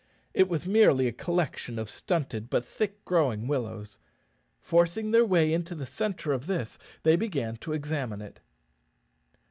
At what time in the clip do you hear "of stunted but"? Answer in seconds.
1.77-2.65